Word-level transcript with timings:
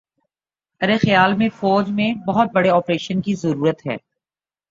ارے 0.81 0.97
خیال 0.97 1.33
میں 1.33 1.49
فوج 1.49 1.89
میں 1.89 2.13
بہت 2.27 2.51
بڑے 2.53 2.69
آپریشن 2.69 3.21
کی 3.21 3.35
ضرورت 3.35 3.85
ہے 3.87 3.97